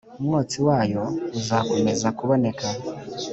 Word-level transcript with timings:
umwotsi 0.19 0.57
wayo 0.67 1.03
uzakomeza 1.39 2.07
kuboneka 2.17 2.67